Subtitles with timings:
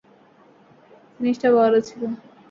[1.15, 2.01] জিনিসটা বড় ছিল।